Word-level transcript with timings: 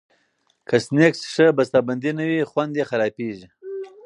که 0.67 0.75
سنکس 0.85 1.19
ښه 1.33 1.47
بستهبندي 1.57 2.11
نه 2.19 2.23
وي، 2.29 2.41
خوند 2.51 2.73
یې 2.79 2.83
خرابېږي. 2.89 3.47